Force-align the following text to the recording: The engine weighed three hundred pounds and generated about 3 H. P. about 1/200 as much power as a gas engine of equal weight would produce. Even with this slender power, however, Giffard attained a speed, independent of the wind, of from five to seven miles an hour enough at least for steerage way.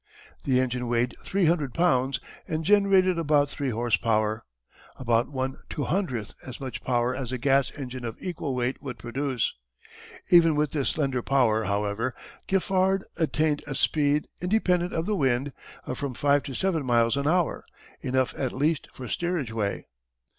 The 0.45 0.59
engine 0.59 0.87
weighed 0.87 1.15
three 1.21 1.45
hundred 1.45 1.75
pounds 1.75 2.19
and 2.47 2.65
generated 2.65 3.19
about 3.19 3.49
3 3.49 3.67
H. 3.67 4.01
P. 4.01 4.09
about 4.09 5.27
1/200 5.27 6.33
as 6.43 6.59
much 6.59 6.83
power 6.83 7.15
as 7.15 7.31
a 7.31 7.37
gas 7.37 7.69
engine 7.77 8.03
of 8.03 8.17
equal 8.19 8.55
weight 8.55 8.81
would 8.81 8.97
produce. 8.97 9.53
Even 10.31 10.55
with 10.55 10.71
this 10.71 10.89
slender 10.89 11.21
power, 11.21 11.65
however, 11.65 12.15
Giffard 12.47 13.03
attained 13.17 13.61
a 13.67 13.75
speed, 13.75 14.25
independent 14.41 14.91
of 14.91 15.05
the 15.05 15.15
wind, 15.15 15.53
of 15.85 15.99
from 15.99 16.15
five 16.15 16.41
to 16.45 16.55
seven 16.55 16.83
miles 16.83 17.15
an 17.15 17.27
hour 17.27 17.63
enough 18.01 18.33
at 18.35 18.53
least 18.53 18.87
for 18.91 19.07
steerage 19.07 19.51
way. 19.51 19.85